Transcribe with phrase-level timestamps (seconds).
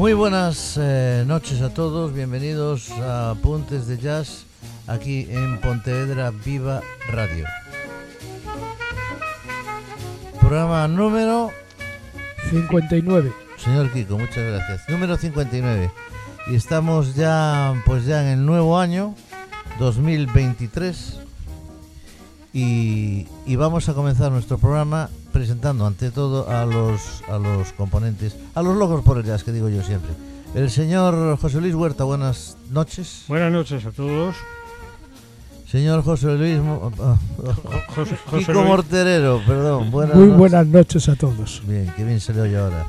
[0.00, 4.46] Muy buenas eh, noches a todos, bienvenidos a Puntes de Jazz
[4.86, 7.44] aquí en Pontevedra Viva Radio.
[10.40, 11.50] Programa número
[12.48, 13.30] 59.
[13.58, 14.88] Señor Kiko, muchas gracias.
[14.88, 15.90] Número 59.
[16.46, 19.14] Y estamos ya pues ya en el nuevo año
[19.78, 21.20] 2023
[22.54, 28.36] y, y vamos a comenzar nuestro programa presentando ante todo a los a los componentes,
[28.54, 30.10] a los locos por el jazz que digo yo siempre.
[30.54, 33.24] El señor José Luis Huerta, buenas noches.
[33.28, 34.34] Buenas noches a todos.
[35.70, 39.90] Señor José Luis Mo- ah, ah, José, José Kiko Luis- Morterero, perdón.
[39.92, 40.38] Buenas Muy noches.
[40.38, 41.62] buenas noches a todos.
[41.66, 42.86] Bien, que bien se le oye ahora.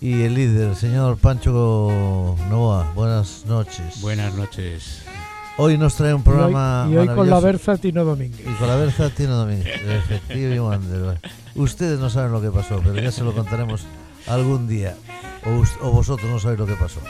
[0.00, 4.00] Y el líder, señor Pancho Novoa, buenas noches.
[4.00, 5.02] Buenas noches.
[5.58, 7.40] Hoy nos trae un Y hoy, programa y hoy con la.
[7.40, 8.40] Berza Tino Domínguez.
[8.46, 9.80] Y con la Berza tiene Domínguez.
[9.88, 11.18] Efectivo y.
[11.54, 13.86] Ustedes no saben lo que pasó, pero ya se lo contaremos
[14.26, 14.94] algún día.
[15.46, 17.00] O, o vosotros no sabéis lo que pasó.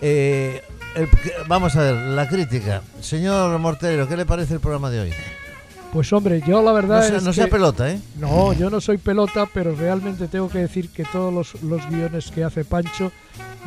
[0.00, 0.62] Eh,
[0.96, 2.80] el- que- vamos a ver, la crítica.
[3.00, 5.12] Señor Mortero, ¿qué le parece el programa de hoy?
[5.92, 8.00] Pues hombre, yo la No verdad sea, es no sea que- pelota, ¿eh?
[8.18, 12.30] No, yo no soy pelota, pero realmente tengo que decir que todos los, los guiones
[12.30, 13.12] que hace Pancho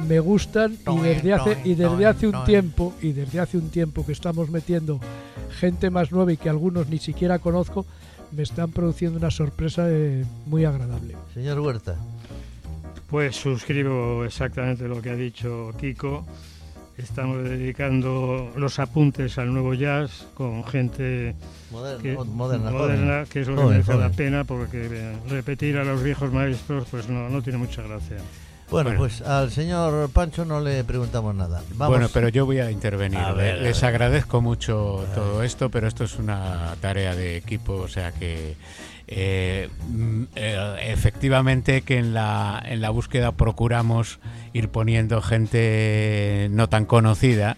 [0.07, 4.05] me gustan y desde hace y desde hace un tiempo y desde hace un tiempo
[4.05, 4.99] que estamos metiendo
[5.59, 7.85] gente más nueva y que algunos ni siquiera conozco,
[8.31, 11.15] me están produciendo una sorpresa eh, muy agradable.
[11.33, 11.95] Señor Huerta.
[13.09, 16.25] Pues suscribo exactamente lo que ha dicho Kiko.
[16.97, 21.35] Estamos dedicando los apuntes al nuevo jazz con gente
[21.69, 25.83] Moderna, que, moderna, moderna, que es lo que merece la pena, porque eh, repetir a
[25.83, 28.17] los viejos maestros pues no, no tiene mucha gracia.
[28.71, 28.97] Bueno, Bueno.
[28.99, 31.61] pues al señor Pancho no le preguntamos nada.
[31.75, 31.97] Vamos.
[31.97, 33.19] Bueno, pero yo voy a intervenir.
[33.19, 33.89] A ver, a Les ver.
[33.89, 38.55] agradezco mucho todo esto, pero esto es una tarea de equipo, o sea que
[39.07, 44.19] eh, mm, eh, efectivamente que en la, en la búsqueda procuramos
[44.53, 47.57] ir poniendo gente no tan conocida.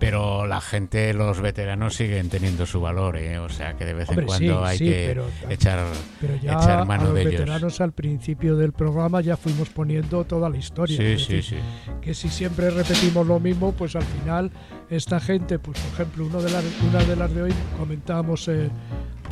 [0.00, 3.40] Pero la gente, los veteranos siguen teniendo su valor, ¿eh?
[3.40, 5.86] o sea que de vez Hombre, en cuando sí, hay sí, que pero- echar
[6.20, 7.32] Pero ya Echar mano a los de ellos.
[7.32, 10.96] veteranos al principio del programa ya fuimos poniendo toda la historia.
[10.96, 11.56] Sí, sí, decir, sí.
[12.00, 14.52] que si siempre repetimos lo mismo, pues al final
[14.90, 18.70] esta gente, pues por ejemplo, uno de las, una de las de hoy comentábamos eh,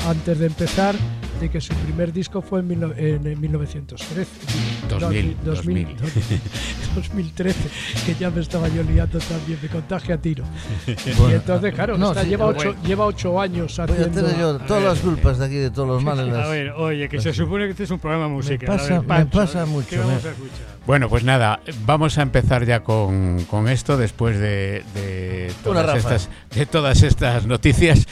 [0.08, 0.94] antes de empezar
[1.40, 4.26] de que su primer disco fue en, mil en, en 1913.
[4.90, 5.96] No, 2000, 2000,
[6.94, 7.58] 2013,
[8.06, 10.44] que ya me estaba yo liando también, me contagia a tiro.
[10.86, 12.60] y Bueno, entonces, claro, no, esta sí, lleva, bueno.
[12.70, 14.38] ocho, lleva ocho años Voy a haciendo...
[14.38, 16.32] yo todas las culpas de aquí, de todos los males.
[16.34, 18.66] A ver, oye, que se supone que este es un programa musical.
[18.66, 20.75] pasa- a ver, me Pancho, pasa ¿qué mucho, vamos me- a escuchar?
[20.86, 26.30] Bueno, pues nada, vamos a empezar ya con, con esto después de, de todas, estas,
[26.54, 28.06] de todas estas noticias.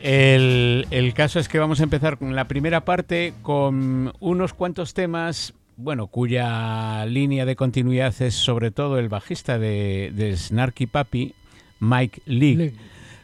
[0.00, 4.94] El, el caso es que vamos a empezar con la primera parte con unos cuantos
[4.94, 11.34] temas, bueno, cuya línea de continuidad es sobre todo el bajista de, de Snarky Papi,
[11.80, 12.54] Mike Lee.
[12.56, 12.72] Le-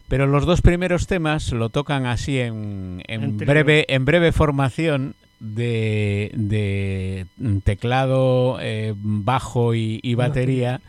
[0.08, 6.30] Pero los dos primeros temas lo tocan así en, en breve, en breve formación de,
[6.34, 7.26] de
[7.64, 10.80] teclado, eh, bajo y, y batería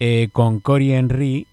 [0.00, 1.46] eh, con Cory Henry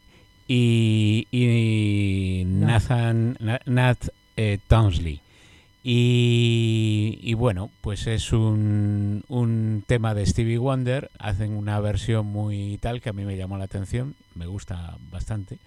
[0.47, 4.07] y, y Nathan, Na- Nat
[4.37, 5.21] eh, Townsley.
[5.85, 11.11] Y, y bueno, pues es un, un tema de Stevie Wonder.
[11.19, 15.57] Hacen una versión muy tal que a mí me llamó la atención, me gusta bastante.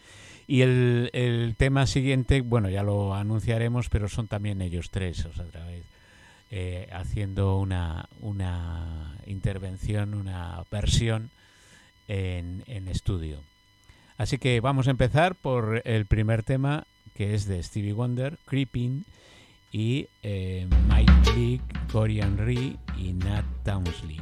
[0.49, 5.33] Y el, el tema siguiente, bueno, ya lo anunciaremos, pero son también ellos tres, o
[5.35, 5.83] sea, otra vez,
[6.51, 11.31] eh, haciendo una, una intervención, una versión
[12.09, 13.41] en, en estudio.
[14.19, 19.05] Así que vamos a empezar por el primer tema, que es de Stevie Wonder, Creeping,
[19.73, 24.21] y eh, Mike Leake, Cory Henry y Nat Townsley.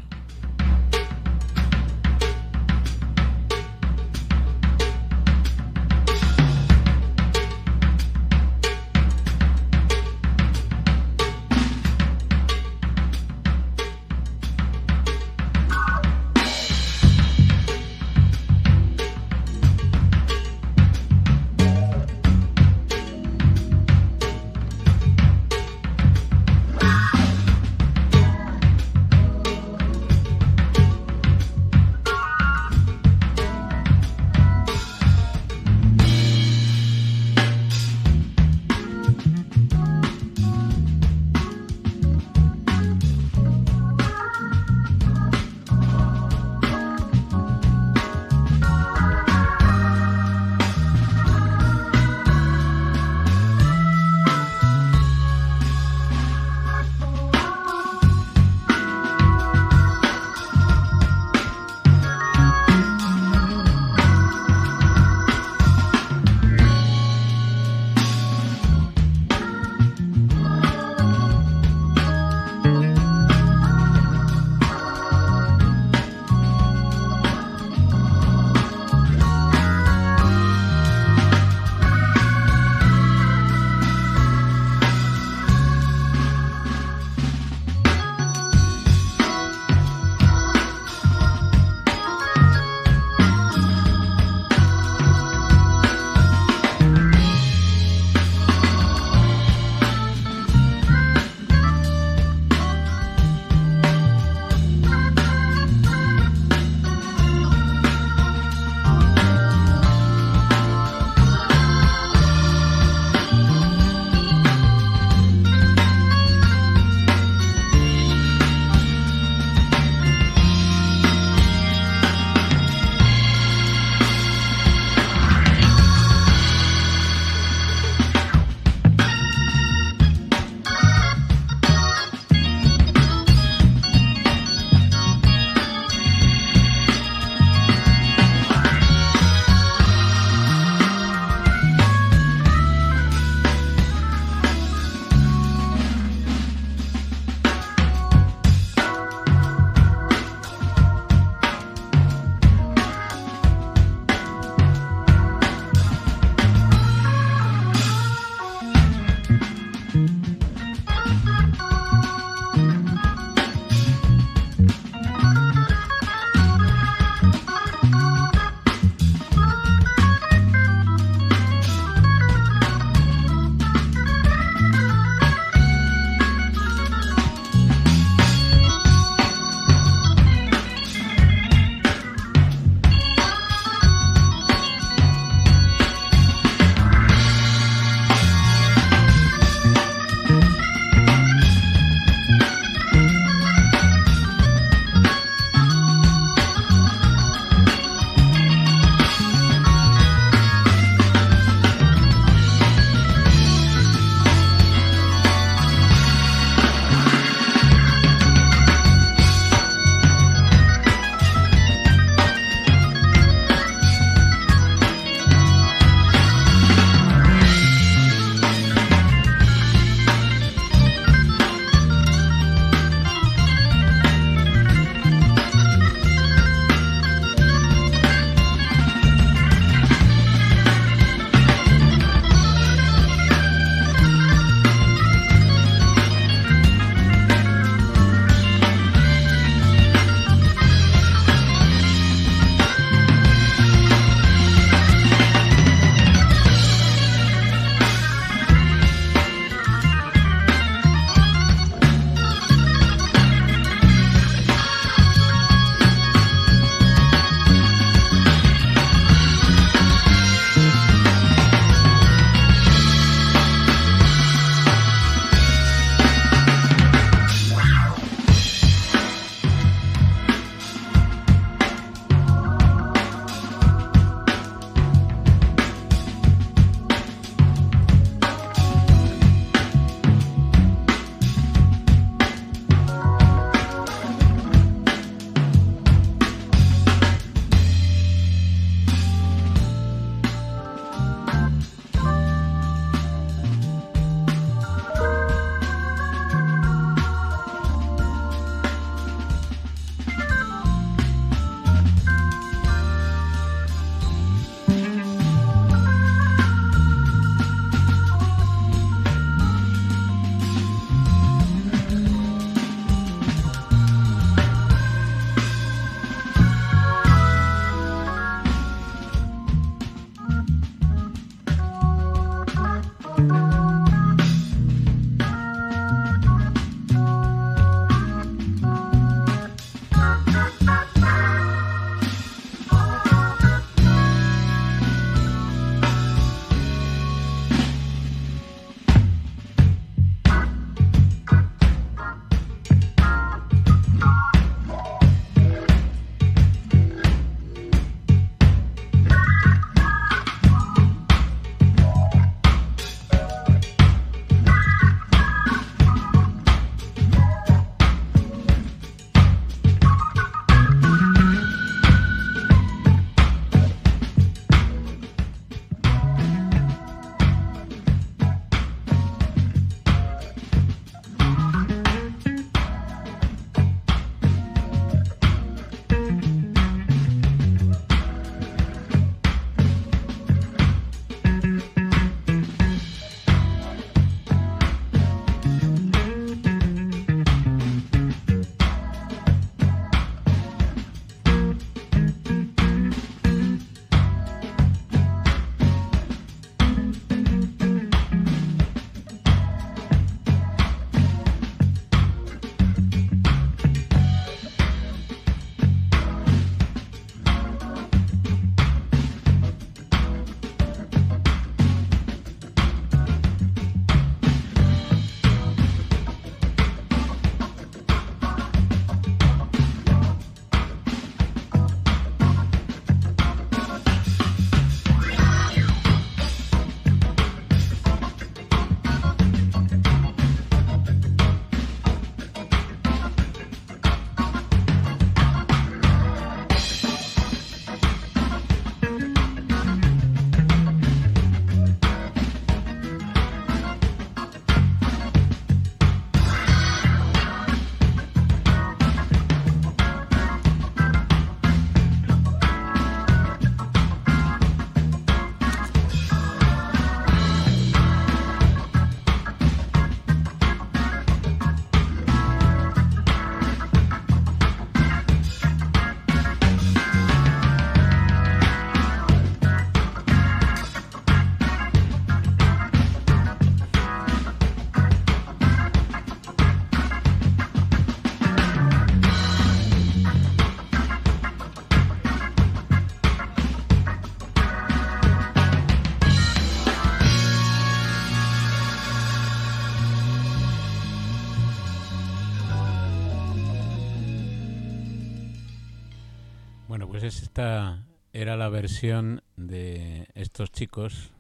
[498.45, 501.15] La versión de estos chicos,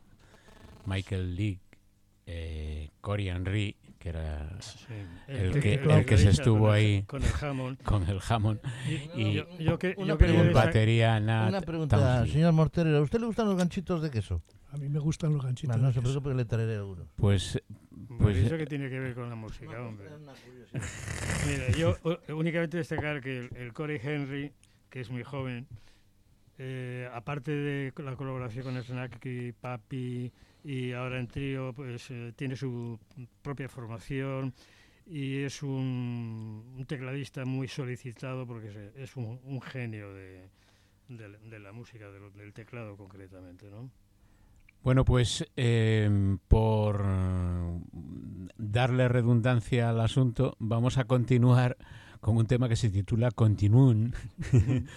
[0.84, 1.62] Michael Leake,
[2.26, 4.58] eh, Cory Henry, que era
[5.28, 5.58] el,
[6.04, 7.82] que, se estuvo ahí con el Hammond.
[7.82, 8.60] Con el Hammond.
[9.16, 10.16] Y, yo, que, una
[10.52, 14.42] batería, Una pregunta, señor Mortero, ¿a usted le gustan los ganchitos de queso?
[14.70, 15.74] A mí me gustan los ganchitos.
[15.78, 17.08] No, no se preocupe que le traeré algunos.
[17.16, 17.58] Pues,
[18.18, 20.10] pues ¿Eso que tiene que ver con la música, hombre?
[21.46, 21.96] Mira, yo
[22.28, 24.52] únicamente destacar que el, el Corey Henry,
[24.90, 25.66] que es muy joven,
[26.58, 30.32] eh, aparte de la colaboración con Snacky, Papi
[30.62, 32.98] y ahora en trío, pues eh, tiene su
[33.42, 34.54] propia formación
[35.06, 40.48] y es un, tecladista muy solicitado porque es, un, genio de,
[41.08, 43.90] la música, del teclado concretamente, ¿no?
[44.82, 47.02] Bueno, pues em, por
[48.56, 51.78] darle redundancia al asunto, vamos a continuar
[52.20, 54.12] con un tema que se titula Continuum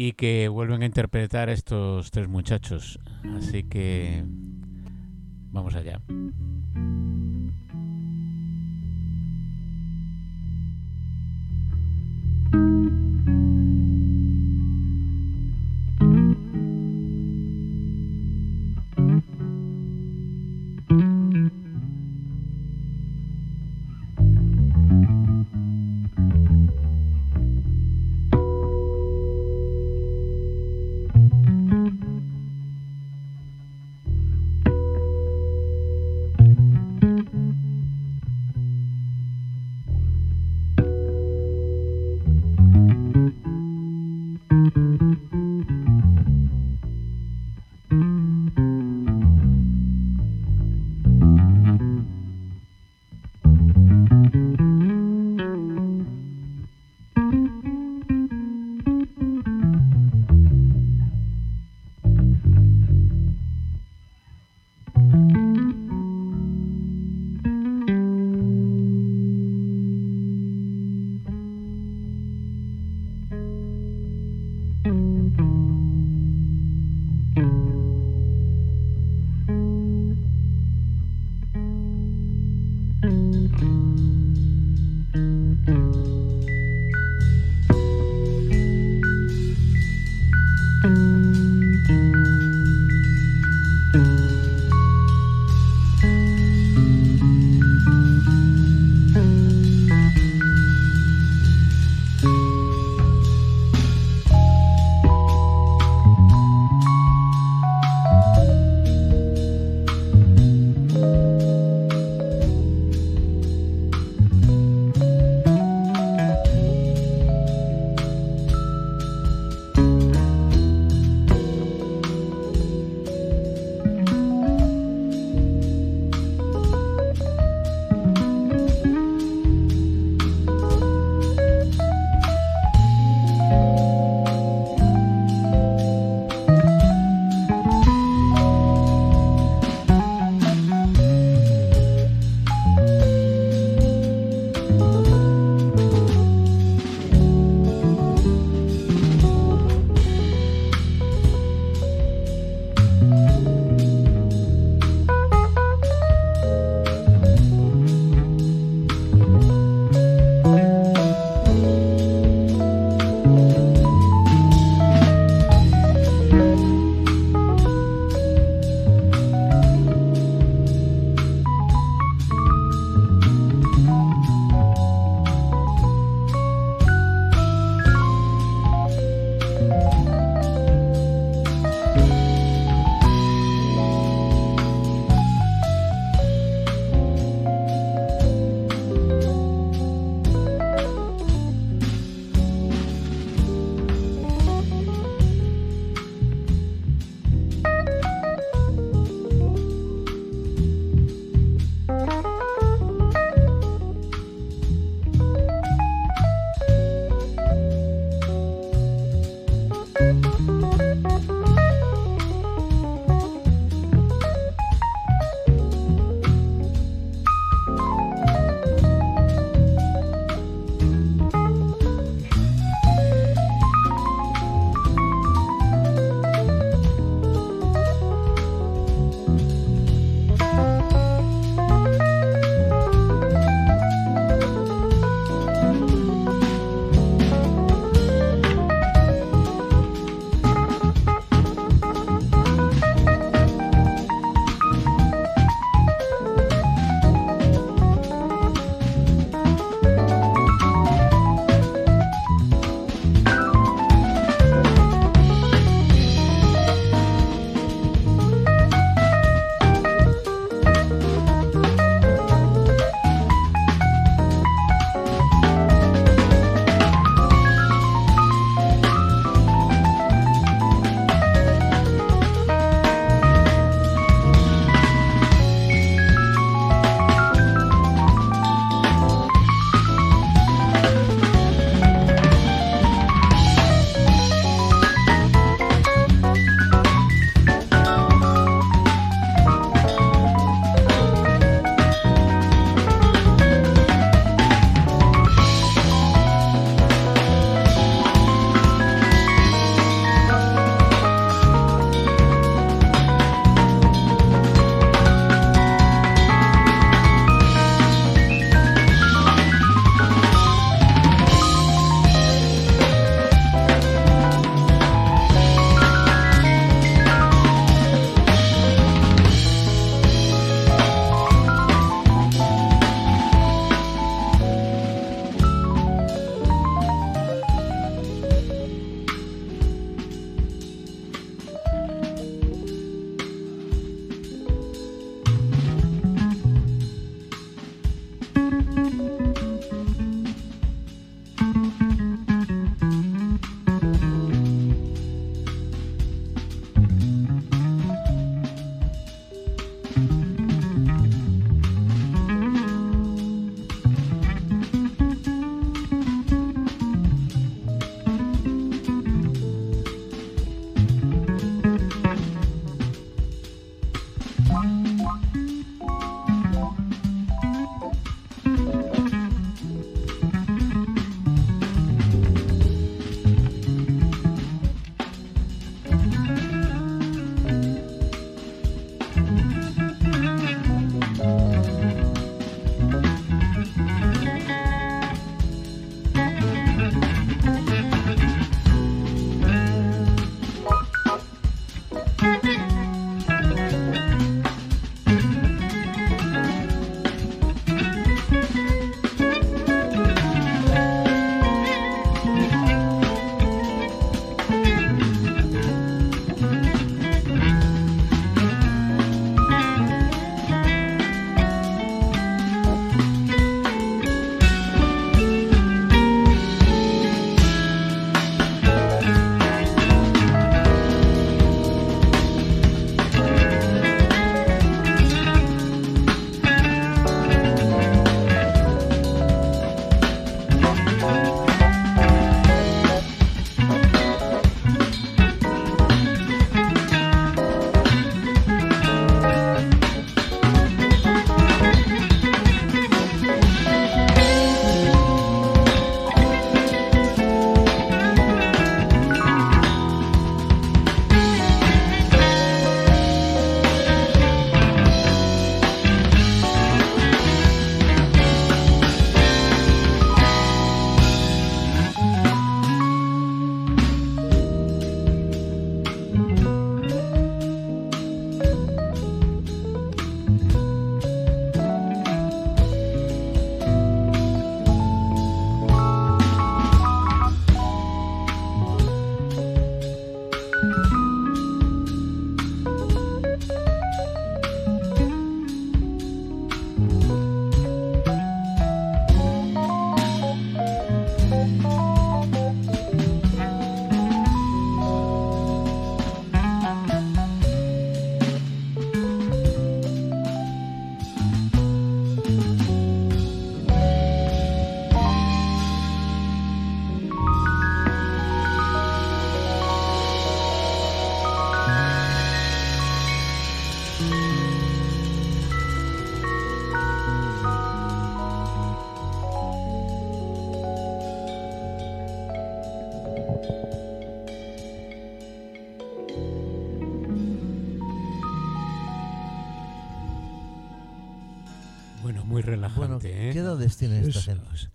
[0.00, 3.00] y que vuelven a interpretar estos tres muchachos.
[3.36, 4.22] Así que
[5.50, 6.00] vamos allá.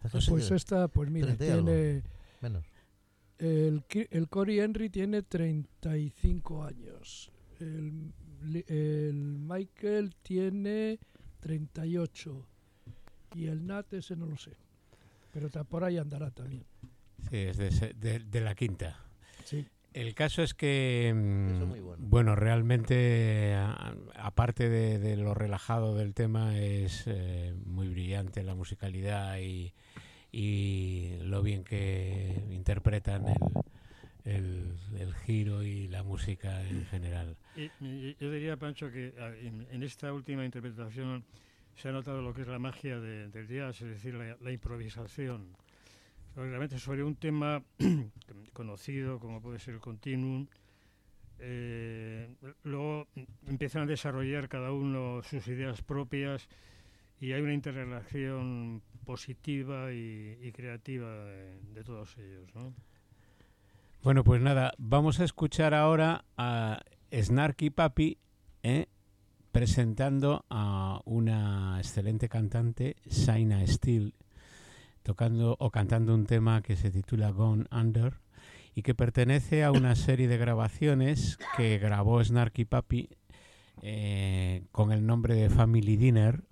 [0.02, 1.66] Pues que- esta, pues mira, 30 y algo.
[1.66, 2.04] tiene...
[2.42, 2.66] Menos.
[3.40, 7.32] El, el Cory Henry tiene 35 años.
[7.60, 8.14] El,
[8.68, 11.00] el Michael tiene
[11.40, 12.48] 38.
[13.36, 14.52] Y el Nat ese no lo sé.
[15.34, 16.64] Pero por ahí andará también.
[17.30, 19.00] Sí, es de, de- de la quinta.
[19.46, 19.66] Sí.
[19.94, 21.96] El caso es que, mm, bueno.
[22.00, 23.56] bueno, realmente,
[24.16, 29.72] aparte de, de lo relajado del tema, es eh, muy brillante la musicalidad y,
[30.32, 37.36] y lo bien que interpretan el, el- el giro y la música en general.
[37.56, 41.24] Y- y- yo diría, Pancho, que a- en, en esta última interpretación
[41.76, 44.52] se ha notado lo que es la magia de- del jazz, es decir, la, la
[44.52, 45.56] improvisación.
[46.36, 47.64] Realmente sobre un tema
[48.54, 50.48] conocido como puede ser el continuum,
[51.40, 53.08] eh, luego
[53.48, 56.48] empiezan a desarrollar cada uno sus ideas propias
[57.20, 62.54] y hay una interrelación positiva y, creativa de, de todos ellos.
[62.56, 62.74] ¿no?
[64.04, 68.18] Bueno, pues nada, vamos a escuchar ahora a Snarky Papi
[68.64, 68.88] ¿eh?
[69.52, 74.14] presentando a una excelente cantante, Saina Steele,
[75.04, 78.14] tocando o cantando un tema que se titula Gone Under
[78.76, 83.10] y que pertenece a una serie de grabaciones que grabó Snarky Papi
[83.82, 86.44] eh, con el nombre de Family Dinner.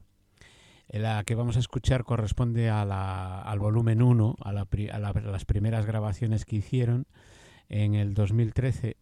[0.89, 5.09] La que vamos a escuchar corresponde a la- al volumen 1, a, la a la-
[5.09, 7.07] a las primeras grabaciones que hicieron
[7.69, 8.97] en el 2013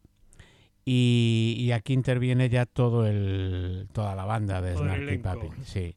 [0.86, 5.18] y, y aquí interviene ya todo el toda la banda de Snarky.
[5.18, 5.96] Papi sí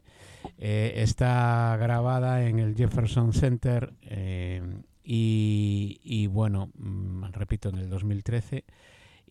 [0.58, 4.62] Eh, está grabada en el Jefferson Center eh,
[5.02, 8.64] y, bueno mm, repito en el 2013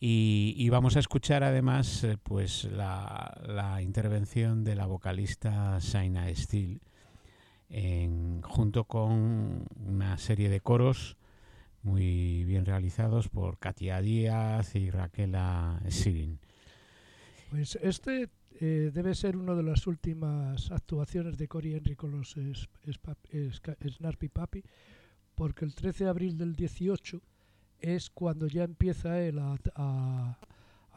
[0.03, 6.81] y, vamos a escuchar además eh, pues la, intervención de la vocalista Saina Steele
[7.69, 11.17] en- junto con una serie de coros
[11.83, 16.39] muy bien realizados por Katia Díaz y Raquela Sirin.
[17.51, 18.29] Pues este
[18.63, 23.17] eh, debe ser una de las últimas actuaciones de Cory Henry con los es- Spa-
[23.31, 24.63] Ska- Snarky Papi,
[25.33, 27.21] porque el 13 de abril del 18
[27.79, 30.37] es cuando ya empieza él a-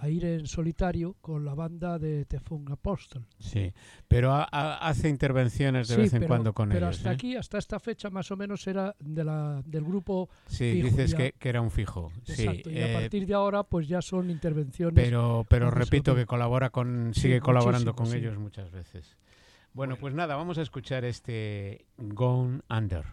[0.04, 3.22] a ir en solitario con la banda de Tefun Apostle.
[3.38, 3.72] Sí,
[4.08, 6.96] pero ha- ha- hace intervenciones de Sí, vez en pero- cuando con pero ellos.
[6.98, 7.14] hasta ¿eh?
[7.14, 11.10] aquí, hasta esta fecha más o menos era de la, del grupo Sí, fijo, dices
[11.12, 11.16] ya.
[11.18, 12.12] que, que era un fijo.
[12.24, 14.94] Sí, exacto, y a eh, partir de ahora pues ya son intervenciones.
[15.04, 19.16] pero pero repito que colabora con Sí, sigue colaborando con ellos muchas veces.
[19.72, 23.04] Bueno, pues nada, vamos a escuchar este Gone Under.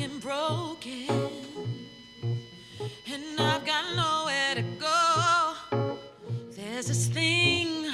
[0.00, 1.08] Am broken,
[3.12, 5.96] and I've got nowhere to go.
[6.52, 7.90] There's this thing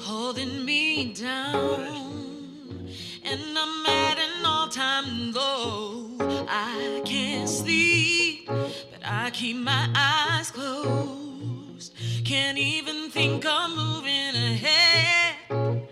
[0.00, 2.88] holding me down,
[3.22, 6.10] and I'm at an all time low.
[6.48, 11.94] I can't sleep, but I keep my eyes closed.
[12.24, 15.86] Can't even think of moving ahead.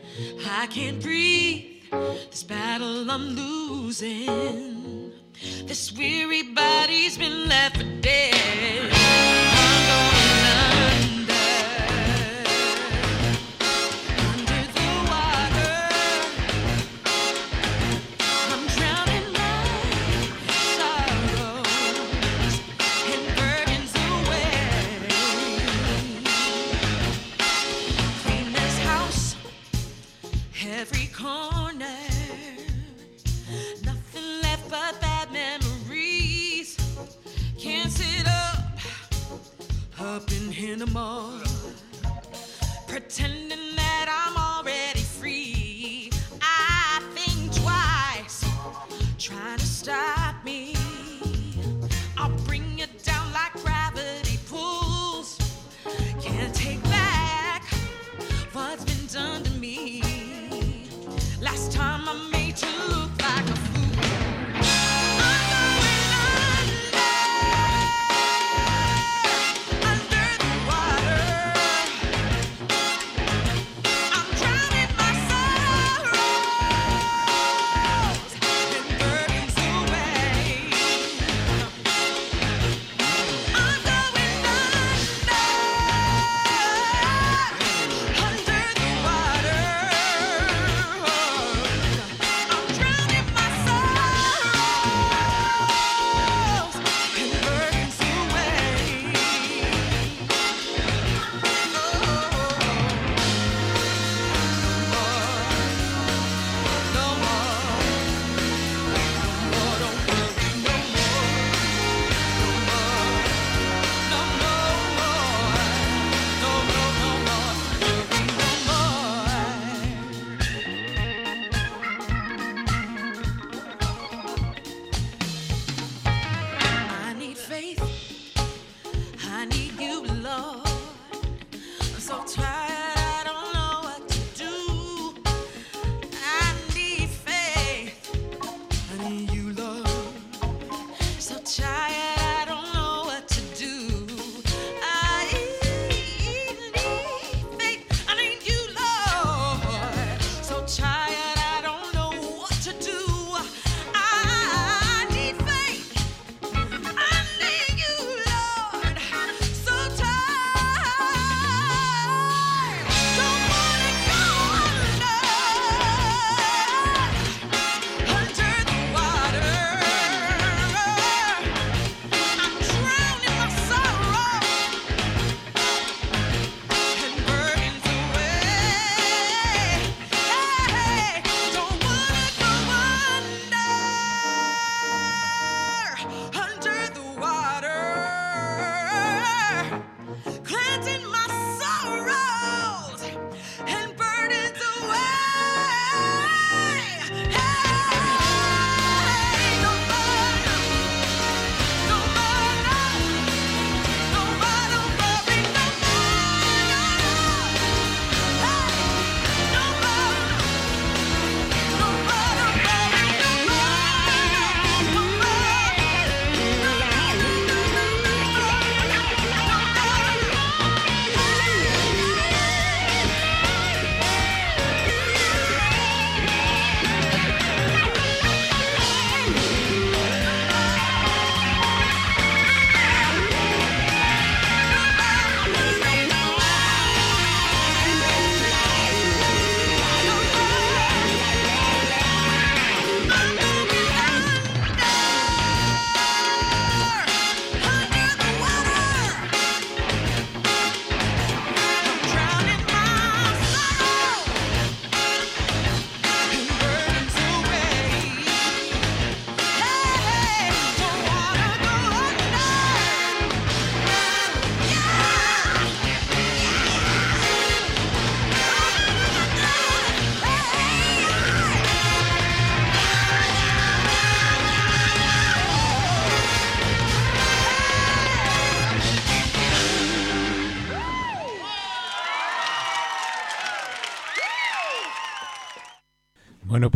[0.49, 1.85] I can't breathe.
[2.31, 4.72] This battle I'm losing.
[5.73, 7.92] This weary body's been left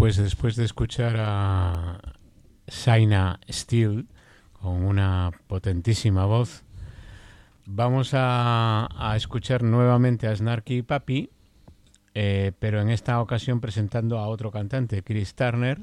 [0.07, 1.99] pues después de escuchar a
[2.69, 4.05] Shaina Steele
[4.53, 6.63] con una potentísima voz,
[7.65, 11.29] vamos a, escuchar nuevamente a Snarky Papi,
[12.15, 15.81] eh, pero en esta ocasión presentando a otro cantante, Chris Turner,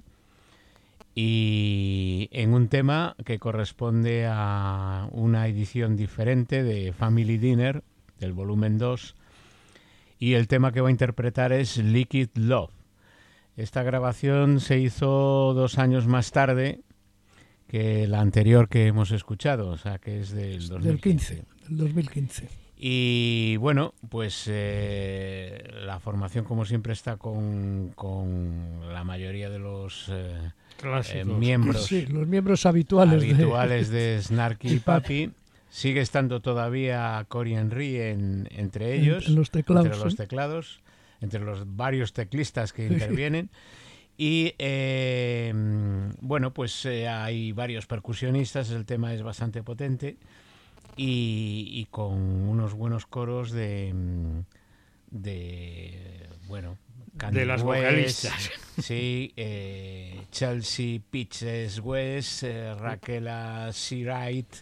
[1.14, 7.84] y en un tema que corresponde a una edición diferente de Family Dinner,
[8.22, 9.16] del volumen 2,
[10.18, 12.83] y el tema que va a interpretar es Liquid Love.
[13.56, 16.82] Esta grabación se hizo dos años más tarde
[17.68, 21.36] que la anterior que hemos escuchado, o sea que es del 2015.
[21.36, 22.50] Del 15, del 2015.
[22.86, 30.10] Y bueno, pues eh, la formación como siempre está con, con la mayoría de los
[30.12, 30.52] eh,
[31.14, 35.32] eh, miembros Sí, los miembros habituales, de- habituales de Snarky Y Papi.
[35.70, 40.18] Sigue estando todavía Cory Henry en, entre En- ellos, en los teclados, entre los ¿eh?
[40.18, 40.82] teclados,
[41.24, 43.50] entre los varios teclistas que intervienen.
[44.16, 45.52] Y eh,
[46.22, 50.18] bueno, pues eh, hay varios percusionistas, el tema es bastante potente
[50.96, 52.14] y, y con
[52.48, 54.40] unos buenos coros de, mm,
[55.10, 56.78] de bueno,
[57.18, 58.52] Candy De las West, vocalistas.
[58.80, 63.28] Sí, eh, Chelsea Pitches West, eh, Raquel
[63.72, 64.54] Seawright,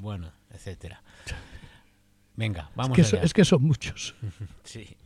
[0.00, 1.00] bueno, etcétera.
[2.34, 3.24] Venga, Es vamos que, so- allá.
[3.24, 4.14] es que son muchos.
[4.64, 4.96] Sí.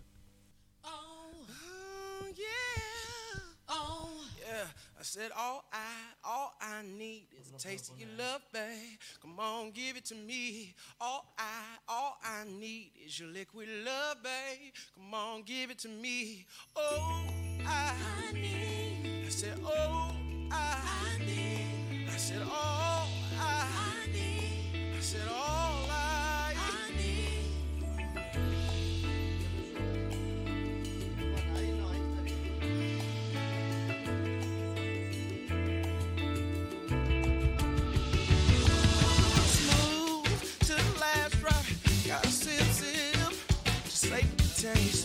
[5.03, 5.79] I said, all I,
[6.25, 9.01] all I need is a taste of your love, babe.
[9.21, 10.77] Come on, give it to me.
[11.01, 11.43] All I,
[11.89, 14.73] all I need is your liquid love, babe.
[14.95, 16.47] Come on, give it to me.
[16.77, 17.25] Oh,
[17.67, 17.95] I,
[18.33, 19.25] need.
[19.27, 20.13] I said, oh,
[20.53, 22.07] I, need.
[22.09, 23.09] I said, all
[23.41, 24.95] I, need.
[24.97, 26.12] I said, all I,
[44.63, 45.02] taste.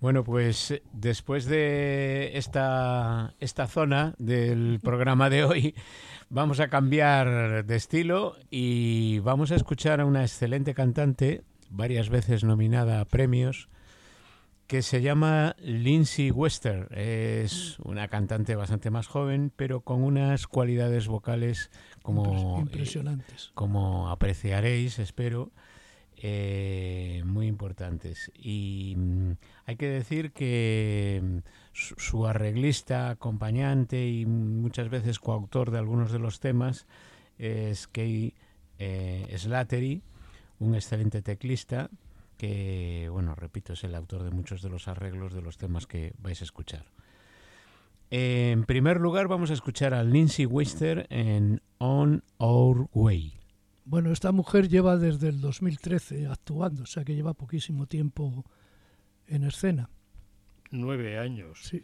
[0.00, 5.74] Bueno, pues eh, después de esta, esta zona del programa de hoy,
[6.30, 12.44] vamos a cambiar de estilo y vamos a escuchar a una excelente cantante, varias veces
[12.44, 13.68] nominada a premios,
[14.66, 16.88] que se llama Lindsay Wester.
[16.96, 21.70] Es una cantante bastante más joven, pero con unas cualidades vocales
[22.02, 23.50] como, Impresionantes.
[23.52, 25.52] como apreciaréis, espero,
[26.22, 28.30] eh, muy importantes.
[28.34, 29.32] Y mm,
[29.64, 31.38] hay que decir que mm,
[31.72, 36.86] su, arreglista, acompañante y muchas veces coautor de algunos de los temas
[37.38, 38.34] es Kay
[38.78, 40.02] eh, Slattery,
[40.58, 41.88] un excelente teclista
[42.36, 46.12] que, bueno, repito, es el autor de muchos de los arreglos de los temas que
[46.18, 46.84] vais a escuchar.
[48.10, 53.39] En primer lugar, vamos a escuchar a Lindsay Wester en On Our Way.
[53.84, 58.44] Bueno, esta mujer lleva desde el 2013 actuando, o sea que lleva poquísimo tiempo
[59.26, 59.88] en escena.
[60.70, 61.58] Nueve años.
[61.62, 61.82] Sí.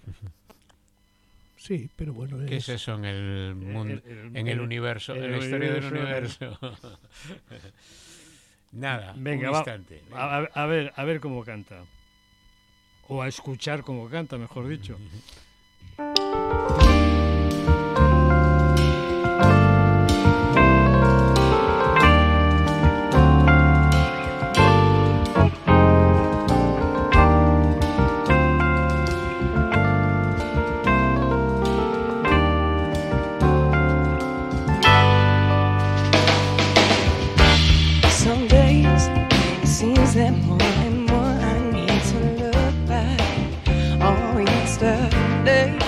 [1.57, 4.61] Sí, pero bueno, ¿Qué es es, eso en el mundo, el- el- en el el-
[4.61, 6.59] universo, el en la historia del universo?
[8.72, 9.59] Nada, Venga, un va.
[9.61, 10.03] instante.
[10.12, 11.82] A, a- a ver, a ver cómo canta.
[13.09, 14.99] O a escuchar cómo canta, mejor dicho.
[45.47, 45.86] day.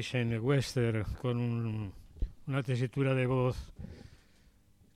[0.00, 1.92] Bien por Listen Wester con un-
[2.46, 3.72] una tesitura de voz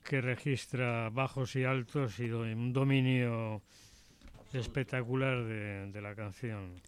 [0.03, 3.61] que registra bajos y altos y un dominio
[4.53, 6.81] espectacular de, de la canción.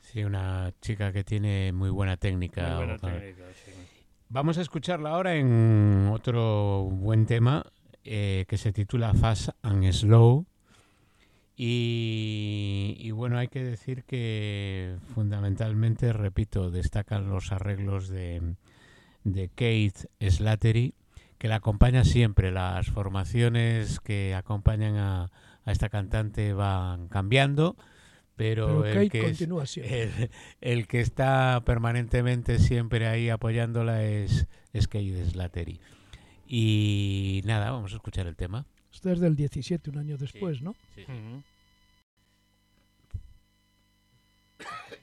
[0.00, 2.68] Sí, una chica que tiene muy buena técnica.
[2.68, 3.18] Muy buena vocal.
[3.20, 3.72] técnica, sí.
[4.28, 7.64] Vamos a escucharla ahora en otro buen tema
[8.04, 10.46] eh, que se titula Fast and Slow.
[11.56, 18.54] Y, y bueno, hay que decir que fundamentalmente, repito, destacan los arreglos de,
[19.24, 20.94] de Kate Slattery,
[21.38, 22.50] que la acompaña siempre.
[22.52, 25.30] Las formaciones que acompañan a,
[25.64, 27.76] a esta cantante van cambiando,
[28.36, 30.02] pero, Pero el que es- continúa siempre.
[30.04, 30.30] el,
[30.60, 35.80] el que está permanentemente siempre ahí apoyándola es, es Kate Slattery.
[36.46, 38.66] Y nada, vamos a escuchar el tema.
[39.02, 40.76] Esto es del 17, un año después, ¿no?
[40.96, 41.42] Ujú.
[44.60, 45.01] Baby,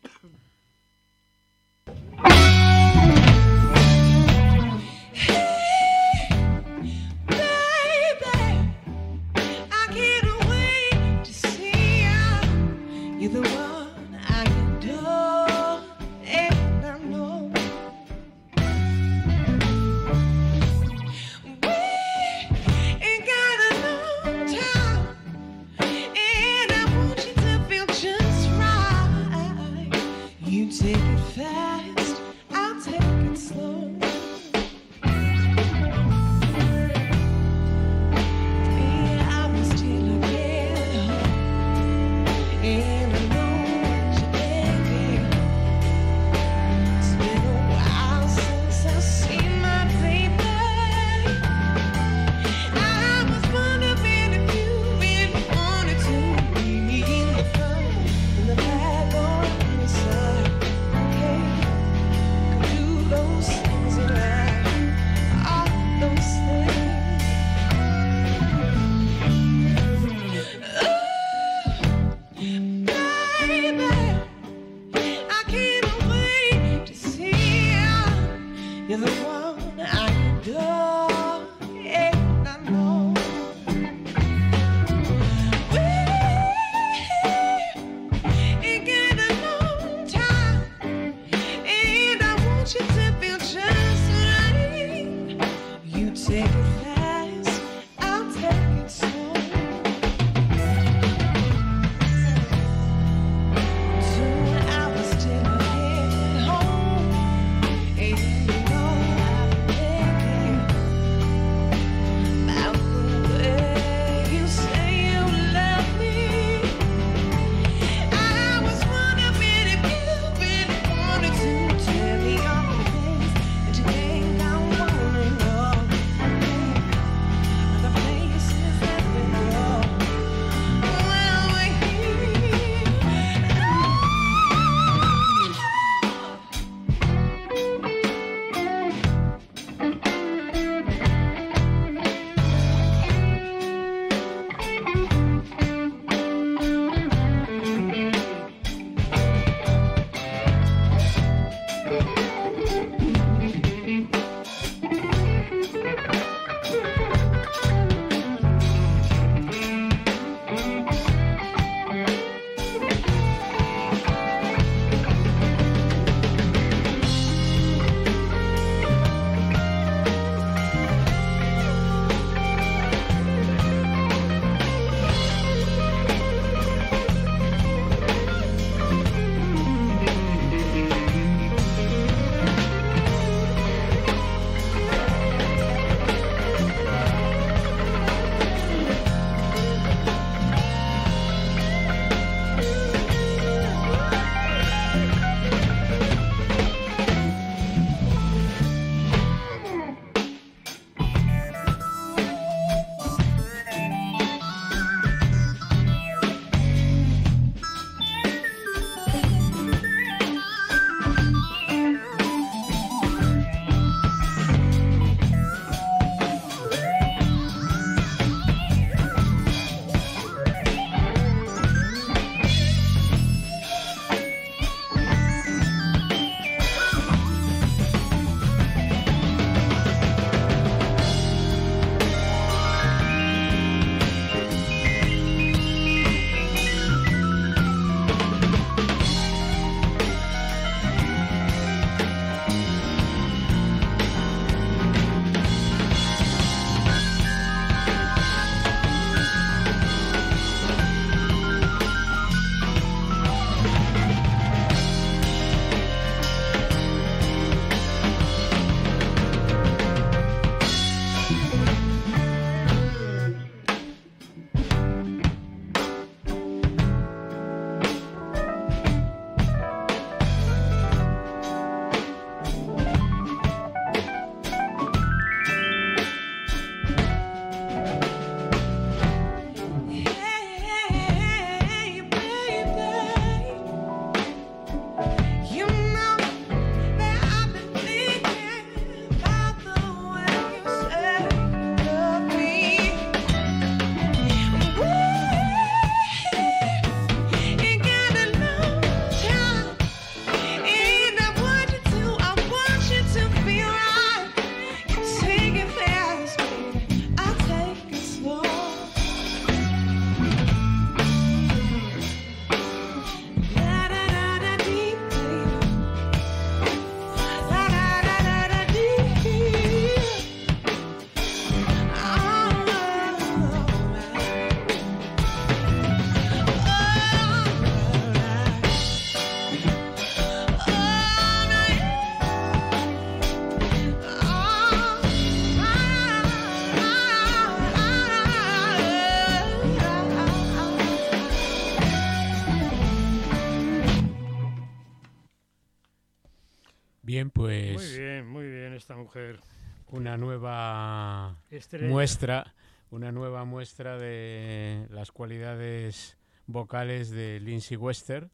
[348.99, 349.39] mujer.
[349.87, 351.87] una nueva Estrella.
[351.87, 352.53] muestra,
[352.91, 358.29] una nueva muestra de las cualidades vocales de Lindsay Wester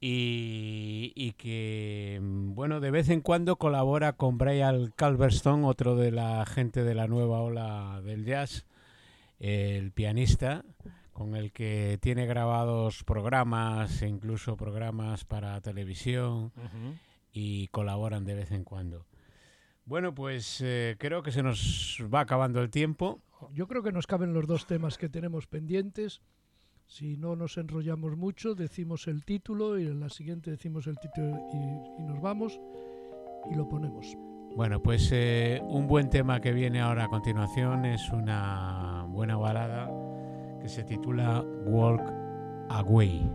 [0.00, 6.44] y, y que, bueno, de vez en cuando colabora con Brian Calverstone, otro de la
[6.46, 8.66] gente de la nueva ola del jazz,
[9.38, 10.64] el pianista,
[11.12, 16.52] con el que tiene grabados programas, e incluso programas para televisión
[17.32, 19.06] y colaboran de vez en cuando.
[19.86, 23.20] Bueno, pues eh, creo que se nos va acabando el tiempo.
[23.52, 26.22] Yo creo que nos caben los dos temas que tenemos pendientes.
[26.86, 31.38] Si no nos enrollamos mucho, decimos el título y en la siguiente decimos el título
[31.52, 32.60] y, y nos vamos
[33.50, 34.16] y lo ponemos.
[34.54, 39.90] Bueno, pues eh, un buen tema que viene ahora a continuación es una buena balada
[40.60, 42.02] que se titula Walk
[42.68, 43.30] Away.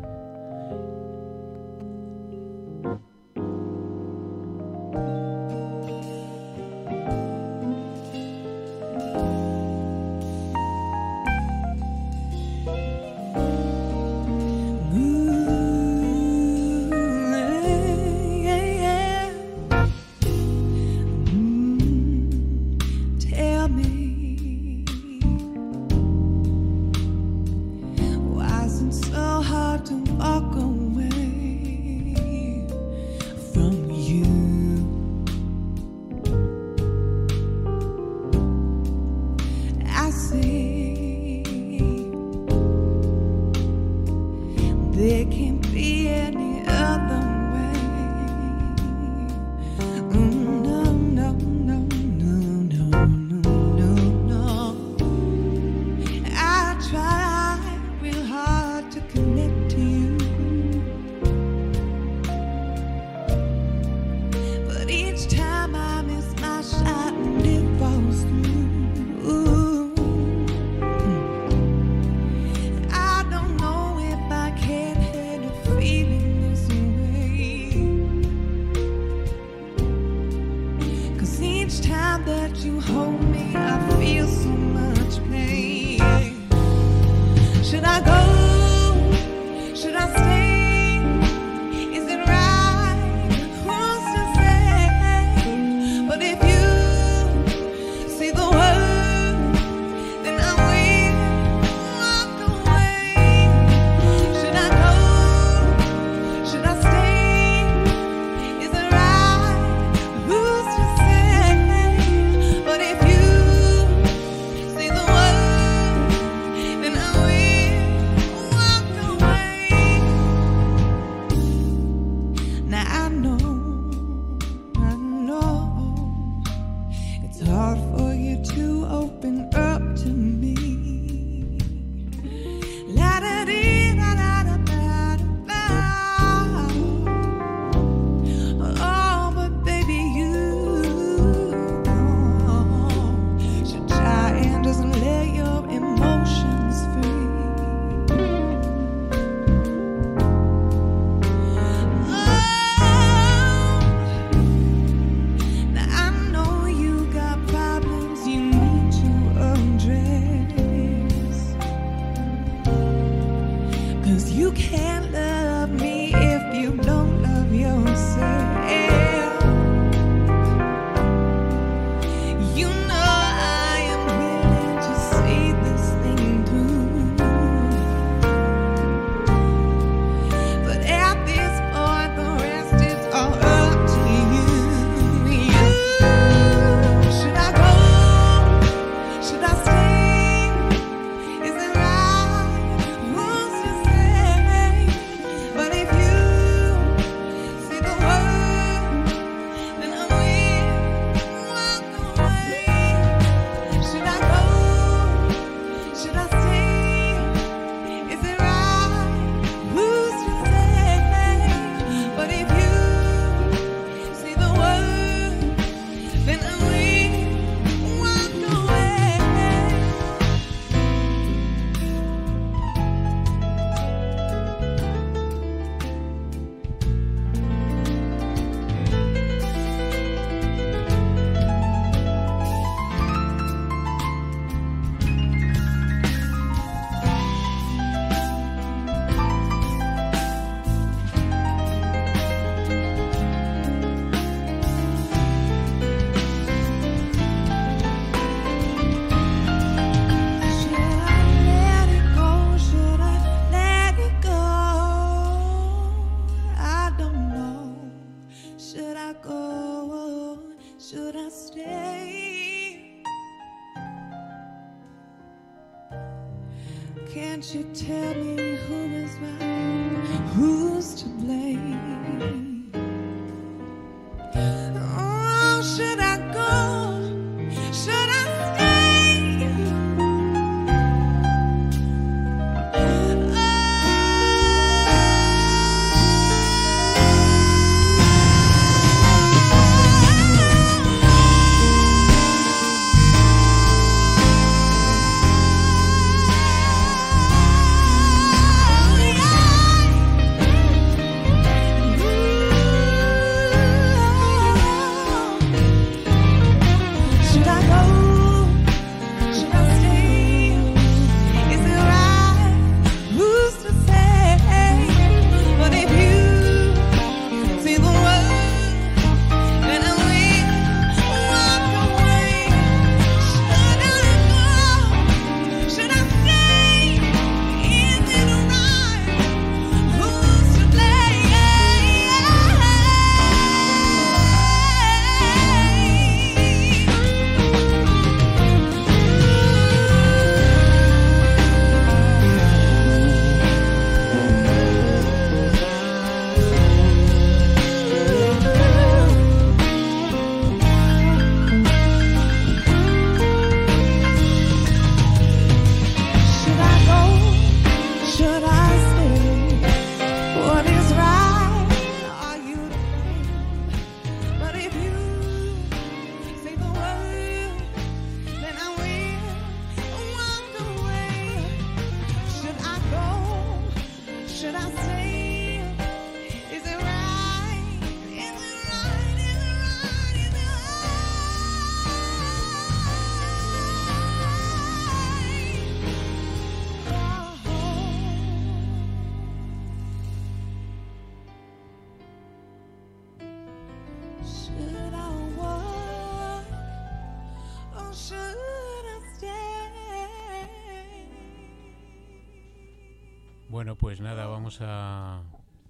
[404.49, 405.21] Vamos a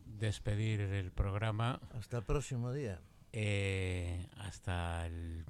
[0.05, 1.81] despedir el programa.
[1.99, 3.01] Hasta el próximo día.
[3.33, 5.43] eh, hasta el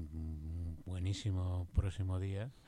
[0.85, 2.49] buenísimo próximo día.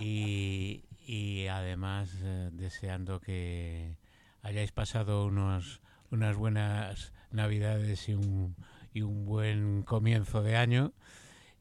[0.00, 3.96] Y, y además eh, deseando que
[4.42, 5.80] hayáis pasado unos,
[6.12, 8.54] unas buenas navidades y un,
[8.94, 10.92] y un buen comienzo de año,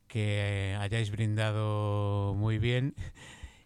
[0.07, 2.95] que hayáis brindado muy bien.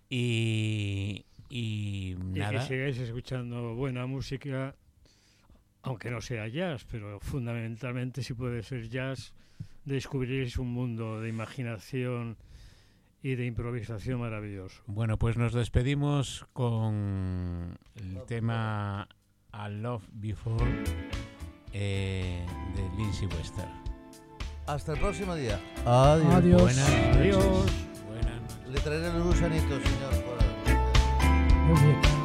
[0.10, 2.52] Y, y Y nada.
[2.52, 4.74] que sigáis escuchando buena música,
[5.84, 9.34] aunque no sea jazz, pero fundamentalmente si puede ser jazz,
[9.84, 12.38] descubriréis un mundo de imaginación
[13.22, 14.82] y de improvisación maravilloso.
[14.88, 19.08] Bueno, pues nos despedimos con el tema
[19.52, 20.66] A Love Before
[21.74, 22.46] eh,
[22.76, 23.68] de Lindsay Wester.
[24.68, 25.60] Hasta el próximo día.
[25.86, 26.34] Adiós.
[26.34, 26.62] Adiós.
[26.62, 27.16] Buenas noches.
[27.18, 27.72] Adiós.
[28.08, 28.70] Buenas noches.
[28.72, 30.31] Le traeré los gusanitos, señor.
[31.72, 32.21] We'll